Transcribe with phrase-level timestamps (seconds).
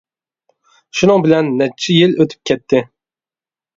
[1.01, 2.83] شۇنىڭ بىلەن نەچچە يىل ئۆتۈپ كەتتى.